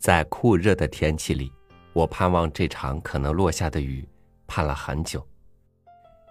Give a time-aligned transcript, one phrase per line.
[0.00, 1.52] 在酷热的天气里，
[1.92, 4.08] 我盼望这场可能落下的雨，
[4.46, 5.24] 盼了很久。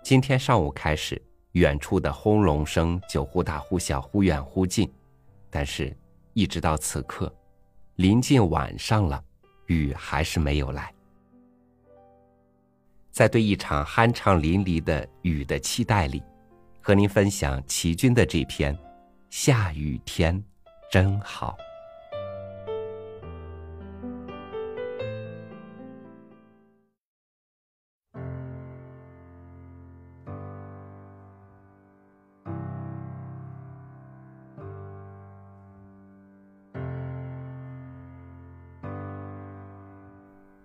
[0.03, 1.21] 今天上午开始，
[1.51, 4.91] 远处的轰隆声就忽大忽小，忽远忽近，
[5.51, 5.95] 但是，
[6.33, 7.31] 一直到此刻，
[7.97, 9.23] 临近晚上了，
[9.67, 10.91] 雨还是没有来。
[13.11, 16.23] 在对一场酣畅淋漓的雨的期待里，
[16.81, 18.75] 和您分享齐军的这篇
[19.29, 20.43] 《下雨天
[20.91, 21.55] 真好》。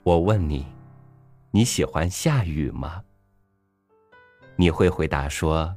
[0.05, 0.67] 我问你，
[1.51, 3.03] 你喜欢下雨吗？
[4.55, 5.75] 你会回答说，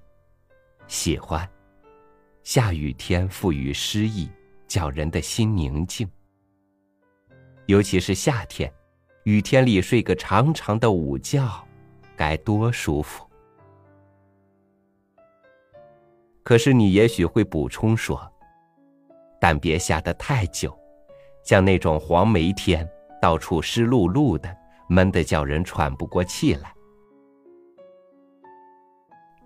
[0.85, 1.49] 喜欢。
[2.43, 4.29] 下雨天赋予诗意，
[4.67, 6.05] 叫人的心宁静。
[7.67, 8.69] 尤其是夏天，
[9.23, 11.65] 雨天里睡个长长的午觉，
[12.17, 13.25] 该多舒服。
[16.43, 18.29] 可是你也许会补充说，
[19.39, 20.77] 但别下得太久，
[21.45, 22.85] 像那种黄梅天。
[23.21, 24.55] 到处湿漉漉的，
[24.87, 26.73] 闷得叫人喘不过气来。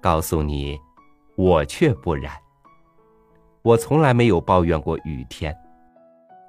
[0.02, 0.80] 告诉你，
[1.36, 2.33] 我却不然。
[3.61, 5.55] 我从来没有抱怨过雨天，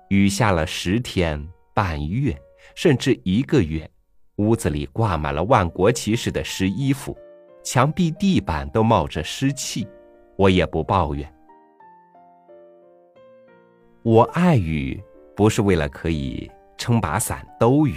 [0.08, 2.34] 雨下了十天、半月，
[2.74, 3.90] 甚至一个月，
[4.36, 7.14] 屋子里挂满了万国旗似的湿衣服，
[7.62, 9.86] 墙壁、地板都冒着湿气，
[10.36, 11.30] 我也不抱怨。
[14.02, 14.98] 我爱雨，
[15.36, 16.50] 不是为了可以。
[16.76, 17.96] 撑把伞兜雨，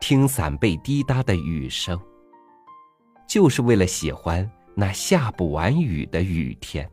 [0.00, 2.00] 听伞背滴答的雨声，
[3.26, 6.88] 就是为了喜欢那下不完雨的雨天。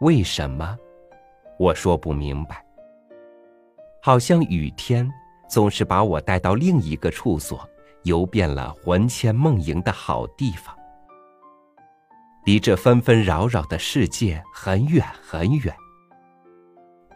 [0.00, 0.78] 为什么？
[1.58, 2.64] 我说不明白。
[4.00, 5.10] 好像雨天
[5.48, 7.68] 总是把我带到另一个处所，
[8.04, 10.74] 游遍了魂牵梦萦的好地方，
[12.44, 15.74] 离这纷纷扰扰的世界很远很远，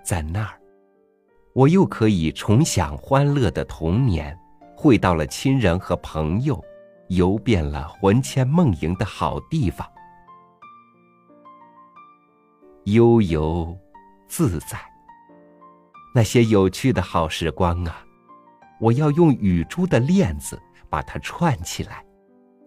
[0.04, 0.58] 在那儿。
[1.54, 4.38] 我又可以重享欢乐的童年，
[4.74, 6.62] 会到了亲人和朋友，
[7.08, 9.86] 游遍了魂牵梦萦的好地方，
[12.84, 13.76] 悠游
[14.26, 14.78] 自在。
[16.14, 18.02] 那些有趣的好时光啊，
[18.80, 20.58] 我要用雨珠的链子
[20.88, 22.02] 把它串起来，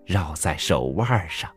[0.06, 1.50] 绕在手腕上。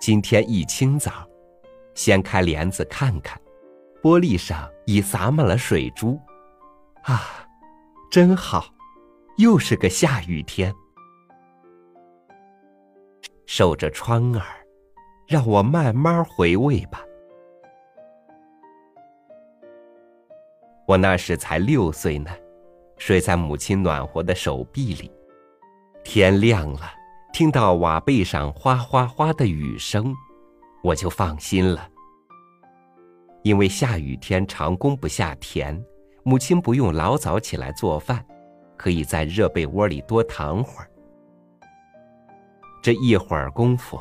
[0.00, 1.28] 今天一清早，
[1.94, 3.38] 掀开帘子看看，
[4.02, 6.18] 玻璃上已洒满了水珠，
[7.02, 7.46] 啊，
[8.10, 8.64] 真好，
[9.36, 10.74] 又是个下雨天。
[13.44, 14.42] 守着窗儿，
[15.26, 17.04] 让我慢慢回味吧。
[20.86, 22.30] 我那时才六岁呢，
[22.96, 25.12] 睡在母亲暖和的手臂里，
[26.02, 26.99] 天亮了。
[27.32, 30.14] 听到瓦背上哗哗哗的雨声，
[30.82, 31.88] 我就放心了。
[33.42, 35.82] 因为下雨天常工不下田，
[36.24, 38.24] 母亲不用老早起来做饭，
[38.76, 40.90] 可以在热被窝里多躺会儿。
[42.82, 43.98] 这一会儿功夫，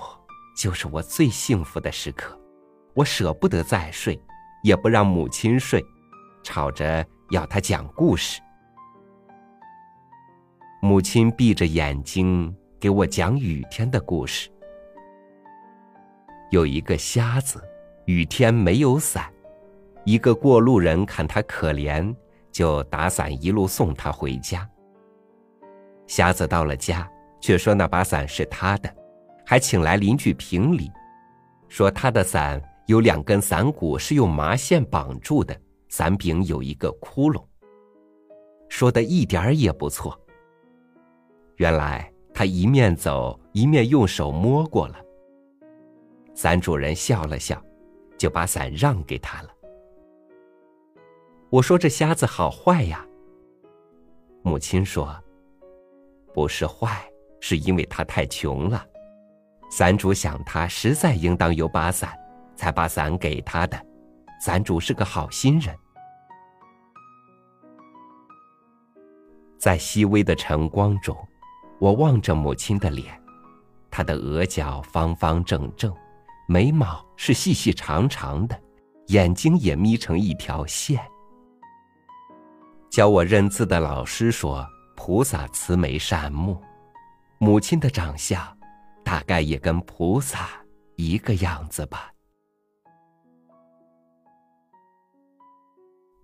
[0.57, 2.37] 就是我最幸福的时刻。
[2.95, 4.19] 我舍不得再睡，
[4.63, 5.81] 也不让母亲睡，
[6.43, 8.41] 吵着要她讲故事。
[10.81, 12.53] 母亲闭着眼睛。
[12.79, 14.49] 给我讲雨天的故事。
[16.49, 17.61] 有一个瞎子，
[18.05, 19.29] 雨天没有伞，
[20.05, 22.15] 一个过路人看他可怜，
[22.53, 24.67] 就打伞一路送他回家。
[26.07, 27.07] 瞎子到了家，
[27.41, 28.89] 却说那把伞是他的，
[29.45, 30.89] 还请来邻居评理，
[31.67, 35.53] 说他的伞有两根伞骨是用麻线绑住的，
[35.89, 37.43] 伞柄有一个窟窿。
[38.69, 40.17] 说的一点儿也不错。
[41.57, 42.09] 原来。
[42.39, 44.95] 他一面走一面用手摸过了。
[46.33, 47.61] 伞主人笑了笑，
[48.17, 49.49] 就把伞让给他了。
[51.49, 53.05] 我说：“这瞎子好坏呀？”
[54.41, 55.13] 母亲说
[56.33, 57.05] ：“不是坏，
[57.41, 58.87] 是因为他太穷了。
[59.69, 62.17] 伞主想他实在应当有把伞，
[62.55, 63.77] 才把伞给他的。
[64.39, 65.75] 伞主是个好心人。”
[69.59, 71.13] 在细微的晨光中。
[71.79, 73.19] 我望着母亲的脸，
[73.89, 75.95] 她的额角方方正正，
[76.47, 78.59] 眉毛是细细长长的，
[79.07, 80.99] 眼睛也眯成一条线。
[82.89, 84.67] 教我认字的老师说
[84.97, 86.61] ：“菩萨慈眉善目。”
[87.39, 88.45] 母亲的长相，
[89.03, 90.49] 大概也跟菩萨
[90.97, 92.11] 一个样子吧。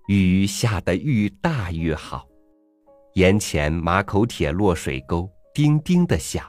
[0.07, 2.27] 雨下得愈大愈好，
[3.13, 6.45] 眼前马口铁落水沟叮叮的响，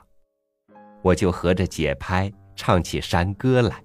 [1.01, 3.81] 我就合着节拍唱起山歌来。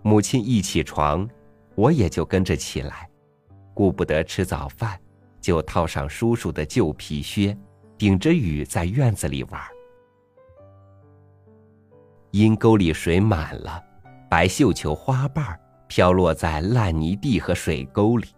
[0.00, 1.28] 母亲一起床，
[1.74, 3.10] 我也就跟着起来，
[3.74, 4.98] 顾不得吃早饭，
[5.38, 7.54] 就套上叔叔的旧皮靴，
[7.98, 9.60] 顶着雨在院子里玩。
[12.30, 13.84] 阴沟里水满了，
[14.30, 15.60] 白绣球花瓣。
[15.88, 18.28] 飘落在烂泥地和水沟里。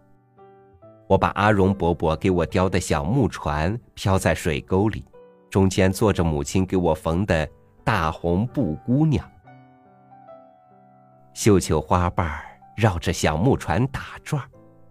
[1.12, 5.05] 我把阿荣伯伯给我雕的小木船漂在水沟里，
[5.50, 7.47] 中间坐着母亲给我缝的
[7.85, 9.31] 大红布姑娘。
[11.35, 12.41] 绣球花瓣
[12.75, 14.43] 绕着小木船打转，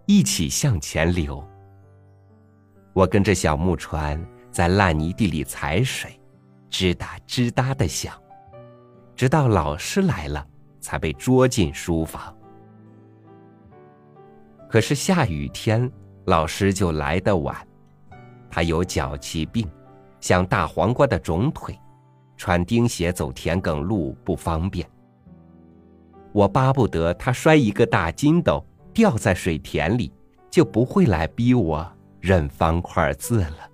[0.06, 1.44] 一起向前流。
[2.92, 6.20] 我跟着小木船在烂泥地里踩水，
[6.70, 8.14] 吱哒吱哒的响，
[9.16, 10.46] 直到老师来了，
[10.78, 12.32] 才被捉进书房。
[14.70, 15.90] 可是下雨天，
[16.26, 17.56] 老师就来得晚。
[18.50, 19.68] 他有脚气病，
[20.20, 21.78] 像大黄瓜的肿腿，
[22.36, 24.88] 穿钉鞋走田埂路不方便。
[26.32, 30.12] 我巴不得他摔一个大筋斗，掉在水田里，
[30.50, 31.90] 就不会来逼我
[32.20, 33.70] 认方块字了。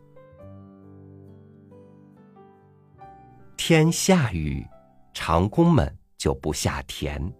[3.57, 4.67] 天下雨，
[5.13, 7.33] 长工们就不下田，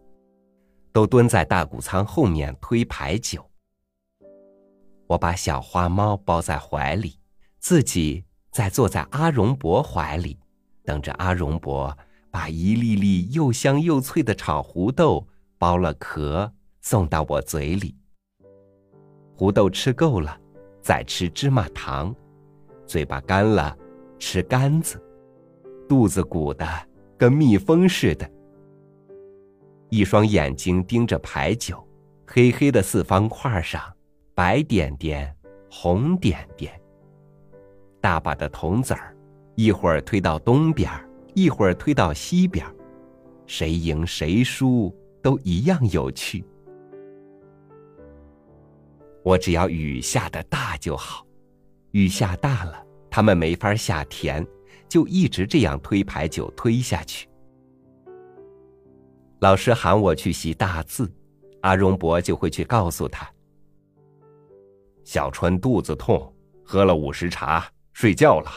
[0.93, 3.49] 都蹲在大谷仓后面推牌九。
[5.09, 7.19] 我把小花猫抱在怀里，
[7.59, 10.39] 自己再坐在阿荣伯怀里，
[10.85, 11.97] 等着阿荣伯
[12.31, 15.27] 把一粒粒又香又脆的炒胡豆
[15.59, 16.53] 剥了壳
[16.83, 17.97] 送到我嘴里。
[19.35, 20.39] 胡豆吃够了，
[20.83, 22.15] 再吃芝麻糖，
[22.87, 23.75] 嘴巴干了，
[24.19, 25.03] 吃干子，
[25.89, 26.67] 肚子鼓的
[27.17, 28.31] 跟蜜蜂似的。
[29.89, 31.83] 一双眼睛盯着牌九，
[32.27, 33.83] 黑黑的四方块上。
[34.39, 35.37] 白点点，
[35.69, 36.81] 红点点。
[38.01, 39.13] 大把的铜子儿，
[39.57, 40.89] 一会儿推到东边
[41.35, 42.65] 一会儿推到西边
[43.49, 46.45] 谁赢谁输都一样有趣。
[49.25, 51.27] 我只要雨下的大就好，
[51.91, 52.81] 雨下大了，
[53.11, 54.47] 他们没法下田，
[54.89, 57.29] 就一直这样推牌九推下去。
[59.41, 61.13] 老师喊我去习大字，
[61.63, 63.29] 阿荣伯就会去告诉他。
[65.09, 66.31] 小春肚子痛，
[66.63, 68.51] 喝了午时茶，睡觉了。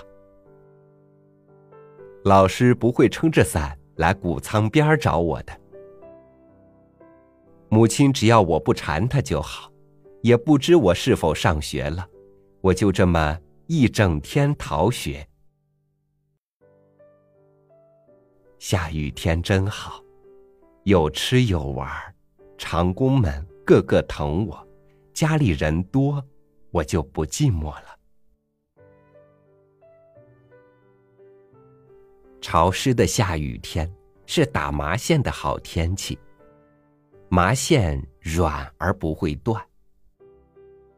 [2.25, 5.61] 老师不会撑着伞来谷仓边找我的。
[7.69, 9.71] 母亲只要我不缠他就好，
[10.23, 12.05] 也不知我是否上学了。
[12.59, 15.25] 我就这么一整天逃学。
[18.59, 20.03] 下雨天真好，
[20.83, 21.89] 有吃有玩，
[22.57, 24.67] 长工们个个疼我，
[25.13, 26.21] 家里人多。
[26.71, 27.97] 我就不寂寞了。
[32.41, 33.89] 潮湿的下雨天
[34.25, 36.17] 是打麻线的好天气，
[37.29, 39.63] 麻线软而不会断。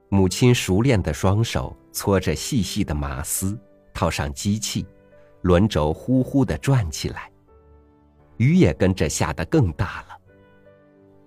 [0.09, 3.59] 母亲熟练的双手搓着细细的麻丝，
[3.93, 4.85] 套上机器，
[5.41, 7.31] 轮轴呼呼的转起来，
[8.37, 10.17] 雨也跟着下得更大了。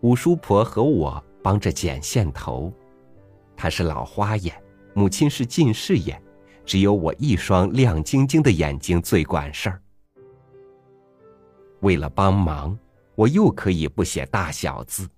[0.02, 2.73] 五叔婆和我帮着剪线头。
[3.56, 4.54] 他是老花眼，
[4.94, 6.22] 母亲是近视眼，
[6.64, 9.82] 只有我一双亮晶晶的眼睛最管事儿。
[11.80, 12.78] 为了帮忙，
[13.14, 15.08] 我又可以不写大小字。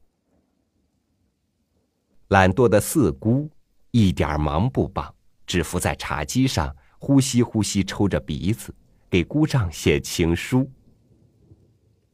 [2.29, 3.49] 懒惰的四姑
[3.91, 5.15] 一点忙不帮，
[5.47, 8.75] 只伏在茶几上呼吸呼吸抽着鼻子，
[9.09, 10.71] 给姑丈写情书。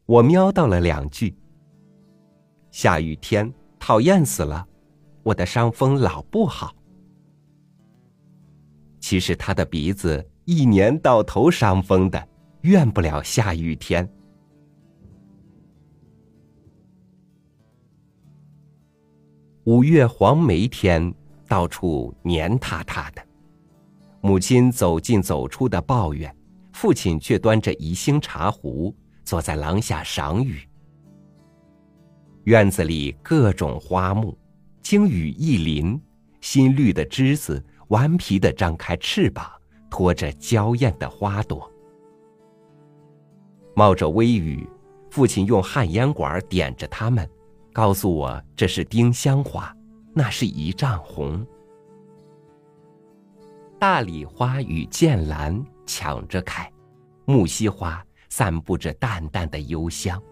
[0.07, 1.35] 我瞄到了两句：
[2.71, 4.67] 下雨天讨厌死了。
[5.25, 6.77] 我的伤风老不好，
[9.01, 12.29] 其实他的鼻子一年到头伤风的，
[12.61, 14.07] 怨不了下雨天。
[19.65, 21.13] 五月黄梅天，
[21.49, 23.27] 到处黏塌塌的，
[24.21, 26.37] 母亲走进走出的抱怨，
[26.75, 30.61] 父亲却端着宜兴茶壶坐在廊下赏雨。
[32.43, 34.37] 院子里各种花木。
[34.85, 35.99] 经雨一淋，
[36.43, 39.51] 新绿的枝子顽皮的张开翅膀，
[39.89, 41.73] 托着娇艳的花朵。
[43.75, 44.69] 冒着微雨，
[45.11, 47.27] 父亲用旱烟管点着它们，
[47.73, 49.75] 告诉我这是丁香花，
[50.13, 51.45] 那是一丈红。
[53.79, 56.71] 大礼花与剑兰抢着开，
[57.25, 60.23] 木樨花散布着淡淡的幽香。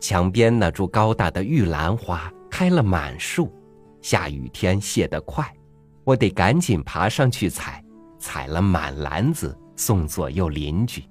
[0.00, 3.52] 墙边那株高大的玉兰花开了满树，
[4.00, 5.44] 下雨天谢得快，
[6.04, 7.84] 我得赶紧爬上去采，
[8.16, 11.02] 采了满篮子送左右邻居。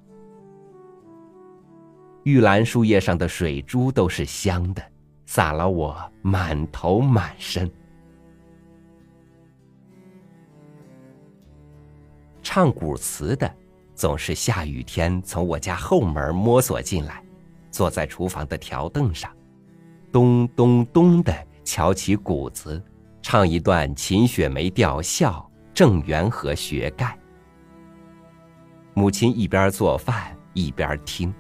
[2.24, 4.82] 玉兰树叶上的水珠都是香的，
[5.26, 7.70] 洒了我满头满身。
[12.42, 13.54] 唱古词的，
[13.94, 17.22] 总是下雨天从我家后门摸索进来，
[17.70, 19.30] 坐在厨房的条凳上，
[20.14, 21.34] 咚咚咚的
[21.66, 22.80] 敲起鼓子，
[23.24, 27.18] 唱一段秦雪梅调笑郑元和学盖。
[28.94, 31.34] 母亲一边做饭一边听，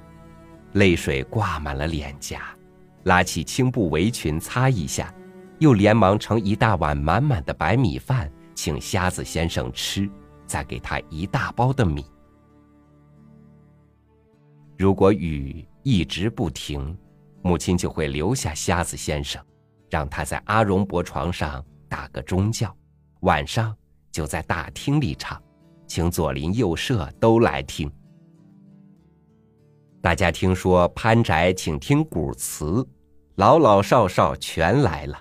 [0.72, 2.42] 泪水挂满了脸颊，
[3.04, 5.14] 拉起青布围裙擦一下，
[5.60, 10.10] 又连忙盛一大碗满满的白米饭请瞎子先生吃。
[10.46, 12.06] 再给他一大包的米。
[14.78, 16.96] 如果雨一直不停，
[17.44, 19.44] 母亲就会留下瞎子先生，
[19.90, 22.74] 让他在阿荣伯床上打个钟觉，
[23.22, 23.76] 晚上
[24.12, 25.42] 就在大厅里唱，
[25.86, 27.92] 请左邻右舍都来听。
[30.02, 32.86] 大家听说潘宅请听古词，
[33.36, 35.20] 老老少少全来了。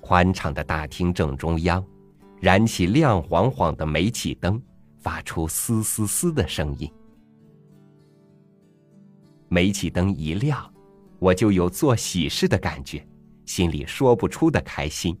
[0.00, 1.84] 宽敞的大厅正中央。
[2.40, 4.60] 燃起亮晃晃的煤气灯，
[4.98, 6.92] 发出嘶嘶嘶的声音。
[9.48, 10.70] 煤气灯一亮，
[11.24, 13.02] 我就有做喜事的感觉，
[13.46, 15.18] 心里说不出的开心。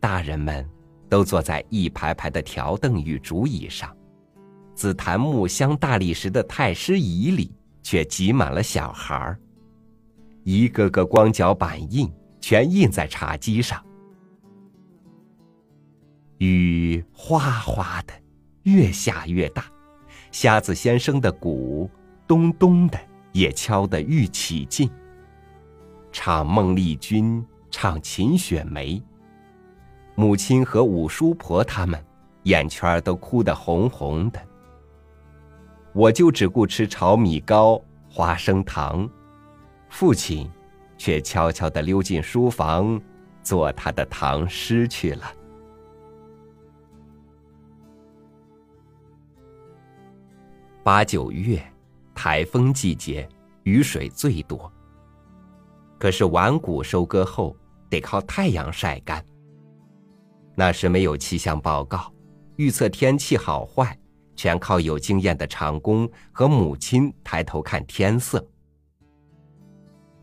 [0.00, 0.66] 大人们
[1.10, 3.94] 都坐在一排排的条凳与竹椅上，
[4.74, 9.38] 紫檀木镶大理石的太师椅里却挤满了小孩儿，
[10.42, 12.10] 一个个光脚板印
[12.40, 13.84] 全印在茶几上。
[16.38, 18.14] 雨哗哗的，
[18.62, 19.66] 越下越大，
[20.30, 21.90] 瞎子先生的鼓
[22.26, 22.98] 咚咚的
[23.32, 24.90] 也敲得愈起劲。
[26.12, 29.02] 唱孟丽君，唱秦雪梅。
[30.14, 31.98] 母亲和五叔婆他们
[32.42, 34.40] 眼圈都哭得红红的。
[35.94, 39.08] 我就只顾吃炒米糕、花生糖，
[39.88, 40.50] 父亲
[40.98, 43.00] 却悄悄地溜进书房，
[43.42, 45.32] 做他的唐诗去了。
[50.82, 51.62] 八九月，
[52.24, 53.28] 台风季节，
[53.64, 54.72] 雨水最多。
[55.98, 57.56] 可是晚谷收割后，
[57.90, 59.20] 得靠太阳晒干。
[60.54, 62.12] 那时没有气象报告，
[62.54, 63.98] 预测天气好坏，
[64.36, 68.46] 全靠有经验的长工和母亲抬头看天色。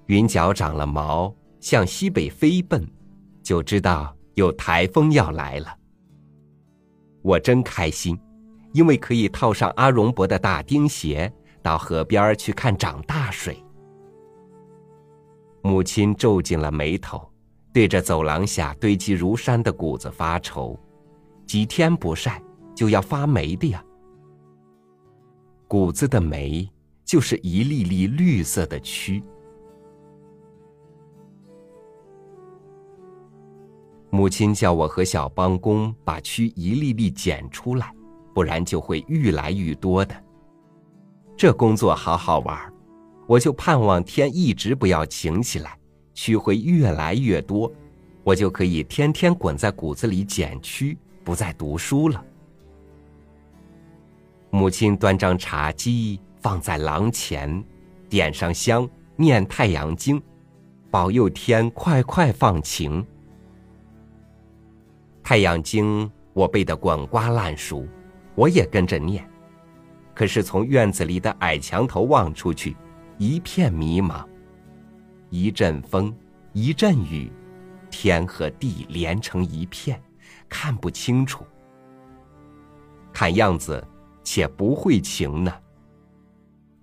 [0.05, 2.89] 云脚长了毛，向西北飞奔，
[3.43, 5.77] 就知道有台风要来了。
[7.21, 8.17] 我真开心。
[8.71, 13.63] 因为可以套上阿荣伯的大钉鞋，到河边去看涨大水。
[15.61, 17.21] 母亲皱紧了眉头，
[17.73, 20.79] 对着走廊下堆积如山的谷子发愁：
[21.45, 22.41] 几天不晒，
[22.75, 23.83] 就要发霉的呀。
[25.67, 26.69] 谷子的霉，
[27.05, 29.23] 就是一粒粒绿色的蛆。
[34.09, 37.93] 母亲叫我和小帮工把蛆一粒粒捡出来。
[38.31, 40.15] 不然就会愈来愈多的。
[41.39, 42.59] 这工作好好玩，
[43.25, 45.79] 我就盼望天一直不要晴起来，
[46.13, 47.71] 蛆会越来越多，
[48.25, 52.21] 我就可以天天滚在谷子里捡蛆，不再读书了。
[54.49, 57.63] 母亲端张茶几放在廊前，
[58.09, 60.21] 点上香，念太阳经，
[60.91, 63.01] 保佑天快快放晴。
[65.23, 67.87] 太阳经我背得滚瓜烂熟。
[68.35, 69.25] 我也跟着念，
[70.19, 72.75] 可是从院子里的矮墙头望出去，
[73.17, 74.27] 一片迷茫。
[75.29, 76.13] 一阵风，
[76.51, 77.31] 一阵雨，
[77.89, 79.97] 天和地连成一片，
[80.49, 81.45] 看不清楚。
[83.13, 83.81] 看样子，
[84.21, 85.53] 且不会晴呢。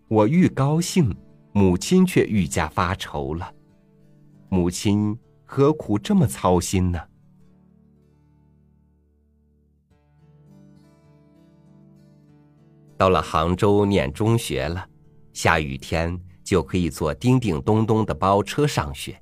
[0.09, 1.14] 我愈高兴，
[1.52, 3.52] 母亲却愈加发愁了。
[4.49, 5.14] 母亲
[5.45, 6.99] 何苦这么操心呢？
[12.97, 14.88] 到了杭州念中学了，
[15.33, 19.21] 下雨天就可以坐叮叮咚咚的包车上学，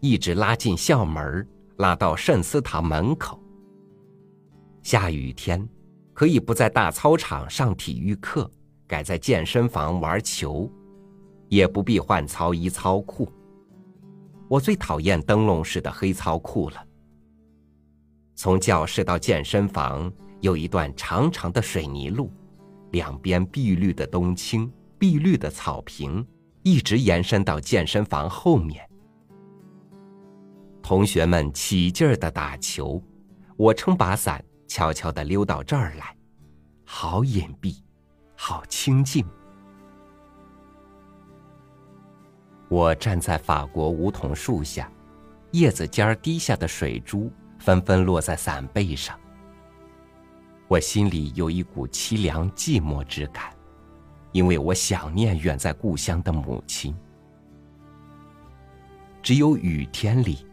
[0.00, 1.46] 一直拉进校门，
[1.78, 3.42] 拉到慎思堂门口。
[4.82, 5.68] 下雨天
[6.12, 8.48] 可以不在大操场上体育课，
[8.86, 10.70] 改在健身房玩球，
[11.48, 13.28] 也不必换操衣操裤。
[14.46, 16.86] 我最讨厌灯笼式的黑操裤了。
[18.36, 22.30] 从教室到健身房有一段长长的水泥路。
[22.94, 26.24] 两边碧绿的冬青、碧绿的草坪，
[26.62, 28.88] 一直延伸到健身房后面。
[30.80, 33.02] 同学们起劲儿的打球，
[33.56, 36.16] 我撑把伞，悄悄的溜到这儿来，
[36.84, 37.78] 好隐蔽，
[38.36, 39.26] 好清静。
[42.68, 44.88] 我站在法国梧桐树下，
[45.50, 49.18] 叶子尖儿滴下的水珠纷纷落在伞背上。
[50.66, 53.52] 我心里有一股凄凉寂寞之感，
[54.32, 56.94] 因为我想念远在故乡的母亲。
[59.22, 60.46] 只有雨天里。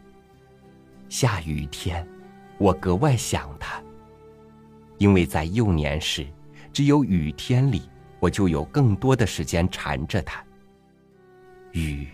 [1.08, 2.06] 下雨天，
[2.56, 3.82] 我格外想他，
[4.96, 6.26] 因为在幼年时，
[6.72, 7.82] 只有雨天里，
[8.18, 10.42] 我就有更多的时间缠着他。
[11.72, 12.08] 雨，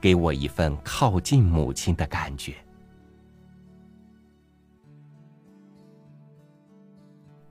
[0.00, 2.54] 给我一份靠近母亲的感觉。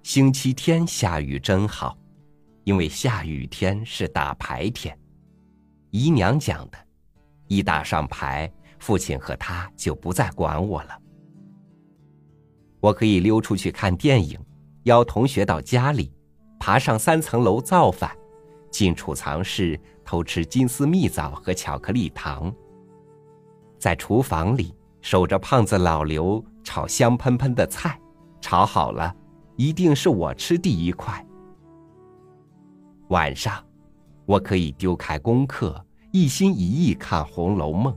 [0.06, 1.98] 星期天下雨真好，
[2.64, 4.96] 因为下雨天是打牌天。
[5.90, 6.78] 姨娘讲的，
[7.48, 8.50] 一打上牌。
[8.78, 10.96] 父亲和他就不再管我了。
[12.80, 14.40] 我可以溜出去看电影，
[14.84, 16.14] 邀同学到家里，
[16.60, 18.16] 爬上三层楼造反，
[18.70, 22.54] 进储藏室偷吃金丝蜜枣和巧克力糖。
[23.80, 24.72] 在厨房里
[25.02, 28.00] 守着胖子老刘炒香喷喷的菜，
[28.40, 29.12] 炒好了，
[29.56, 31.26] 一定是我吃第一块。
[33.10, 33.64] 晚上，
[34.26, 37.94] 我可以丢开功课，一心一意看《红楼梦》。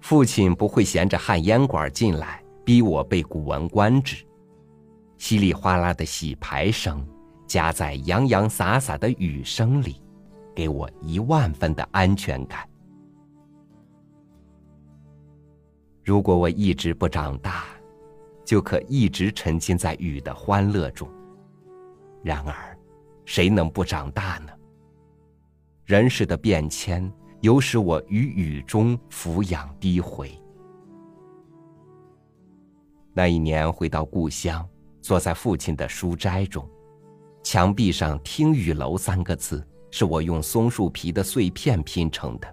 [0.00, 4.16] 父亲不会衔着旱烟管进来逼我背《古文观止》，
[5.18, 7.06] 稀里哗啦的洗牌声
[7.46, 10.02] 夹在洋洋洒洒的雨声里，
[10.54, 12.68] 给我一万分的安全感。
[16.04, 17.64] 如果我一直不长大，
[18.44, 21.08] 就可一直沉浸在雨的欢乐中。
[22.22, 22.78] 然而，
[23.24, 24.52] 谁能不长大呢？
[25.84, 27.12] 人世的变迁。
[27.40, 30.32] 有使我于雨中俯仰低回。
[33.12, 34.66] 那一年回到故乡，
[35.02, 36.66] 坐在父亲的书斋中，
[37.42, 42.50] 墙壁上“听雨楼”三个字是我用松树皮的碎片拼成的。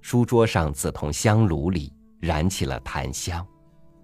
[0.00, 3.46] 书桌上紫铜香炉里燃起了檀香，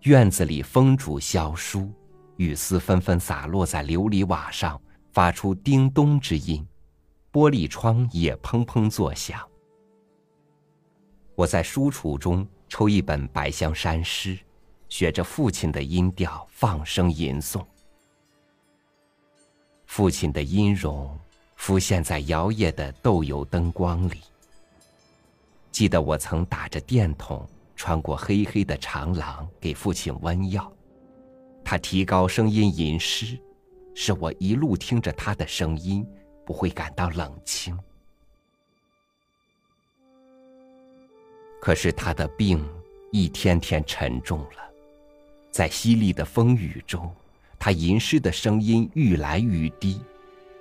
[0.02, 1.92] 院子里风烛萧疏，
[2.36, 4.80] 雨丝纷纷洒落在琉璃瓦上，
[5.12, 6.66] 发出叮咚之音。
[7.30, 9.46] 玻璃窗也砰砰作响。
[11.34, 14.34] 我在书橱中抽一本《白香山诗》，
[14.88, 17.64] 学着父亲的音调放声吟诵。
[19.86, 21.16] 父亲的音容
[21.56, 24.22] 浮现在摇曳的豆油灯光里。
[25.70, 27.46] 记得我曾打着电筒
[27.80, 30.70] 穿过黑黑的长廊给父亲温药，
[31.64, 33.40] 他提高声音吟诗，
[33.94, 36.06] 使我一路听着他的声音。
[36.44, 37.78] 不会感到冷清。
[41.60, 42.68] 可是他的病
[43.12, 44.70] 一天天沉重了，
[45.50, 47.08] 在淅沥的风雨中，
[47.56, 50.00] 他吟诗的声音愈来愈低，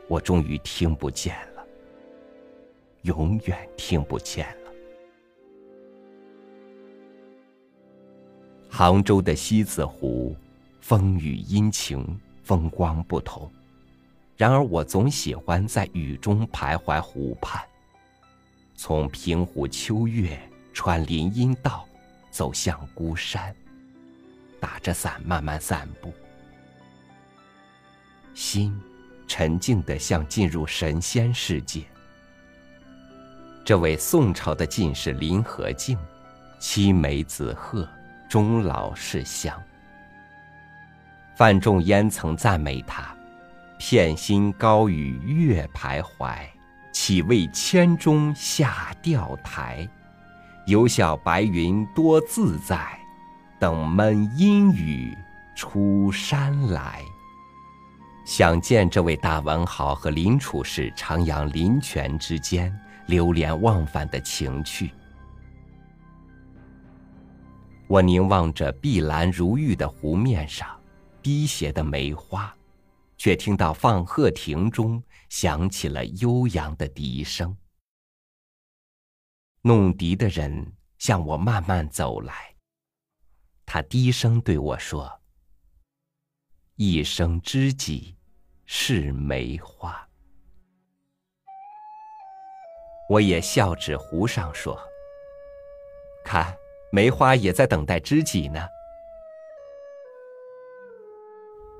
[0.07, 1.65] 我终于听不见了，
[3.01, 4.68] 永远听不见了。
[8.69, 10.35] 杭州的西子湖，
[10.79, 13.51] 风雨阴晴，风光不同。
[14.37, 17.61] 然而，我总喜欢在雨中徘徊湖畔，
[18.75, 20.39] 从平湖秋月
[20.71, 21.85] 穿林荫道，
[22.31, 23.53] 走向孤山，
[24.59, 26.13] 打着伞慢慢散步，
[28.33, 28.79] 心
[29.27, 31.83] 沉静的像进入神仙世界。
[33.65, 35.97] 这位宋朝的进士林和靖，
[36.59, 37.85] 七眉紫鹤，
[38.29, 39.61] 终老是乡。
[41.35, 43.13] 范仲淹曾赞美他。
[43.81, 46.35] 片心高与月徘徊，
[46.91, 49.87] 岂为千钟下钓台？
[50.65, 52.99] 犹笑白云多自在，
[53.57, 55.17] 等闷阴雨
[55.55, 57.01] 出山来。
[58.25, 64.91] 想见这位大文豪和林处士徜徉林泉之间，流连忘返的情趣。
[67.89, 70.79] 我凝望着碧蓝如玉的湖面上，
[71.23, 72.55] 滴斜的梅花。
[73.17, 77.53] 却听到放鹤亭中响起了悠扬的笛声。
[79.61, 82.55] 弄笛的人向我慢慢走来，
[83.65, 85.19] 他低声对我说
[86.79, 88.15] ：“一生知己
[88.65, 90.07] 是梅花。”
[93.11, 94.79] 我也笑指湖上说
[96.23, 96.55] ：“看，
[96.91, 98.67] 梅花也在等待知己呢。”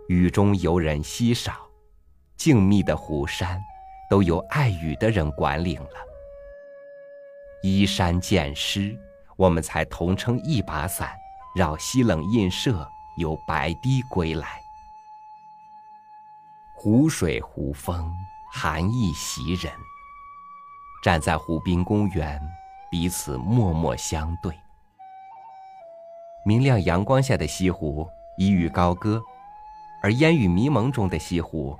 [0.09, 1.67] 雨中游人稀少，
[2.35, 3.61] 静谧的湖山，
[4.09, 5.89] 都由爱雨的人管理了。
[7.61, 8.97] 依山见诗，
[9.35, 11.15] 我们才同撑一把伞，
[11.55, 14.59] 绕西冷印社，游白堤归来。
[16.75, 18.11] 湖水湖风，
[18.51, 19.71] 寒意袭人。
[21.03, 22.41] 站在湖滨公园，
[22.89, 24.51] 彼此默默相对。
[26.45, 29.21] 明亮阳光下的西湖，一于高歌；
[30.01, 31.77] 而烟雨迷蒙中的西湖，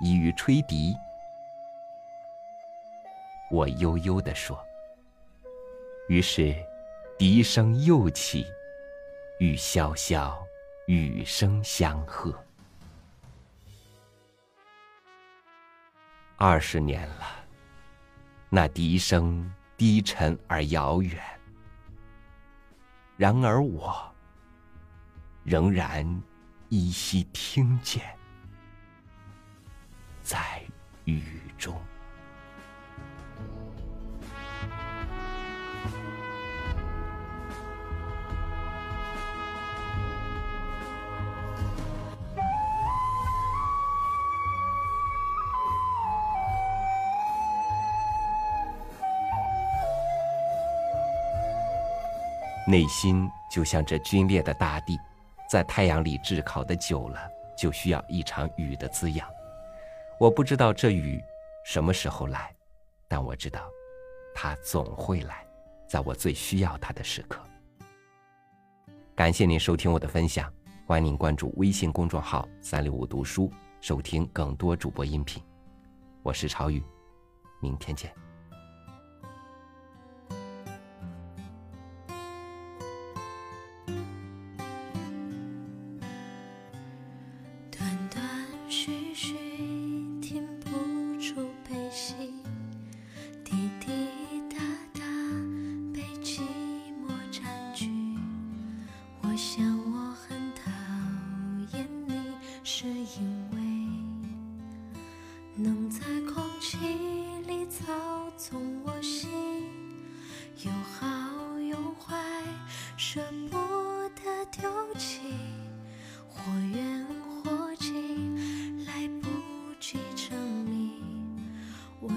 [0.00, 0.94] 一于吹笛。
[3.50, 4.58] 我悠悠地说。
[6.08, 6.54] 于是，
[7.16, 8.44] 笛声又起，
[9.38, 10.34] 与潇潇
[10.86, 12.34] 雨声相和。
[16.36, 17.26] 二十年了，
[18.48, 21.22] 那笛声低沉而遥远，
[23.20, 24.10] 然而我
[25.44, 26.22] 仍然
[26.70, 28.02] 依稀听见，
[30.22, 30.62] 在
[31.04, 31.22] 雨
[31.58, 31.78] 中。
[52.70, 54.96] 内心就像这皲裂的大地，
[55.50, 57.18] 在太阳里炙烤的久了，
[57.58, 59.28] 就需要一场雨的滋养。
[60.20, 61.20] 我不知道这雨
[61.64, 62.54] 什么时候来，
[63.08, 63.68] 但我知道，
[64.32, 65.44] 它总会来，
[65.88, 67.42] 在我最需要它的时刻。
[69.16, 70.50] 感谢您收听我的分享，
[70.86, 73.50] 欢迎您关注微信公众号“三六五读书”，
[73.82, 75.42] 收听更多主播音频。
[76.22, 76.80] 我是朝雨，
[77.60, 78.29] 明天见。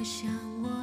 [0.03, 0.29] 想
[0.61, 0.82] 我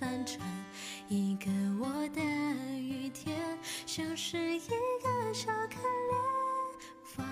[0.00, 0.38] 反正
[1.08, 2.22] 一个我的
[2.78, 3.36] 雨天，
[3.84, 6.16] 像是一个小可怜，
[7.04, 7.26] 放，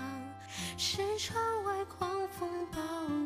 [0.76, 2.78] 是窗外狂风暴
[3.08, 3.17] 雨。